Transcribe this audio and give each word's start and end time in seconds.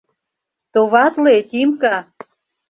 Товатле, 0.73 1.35
Тимка! 1.49 1.95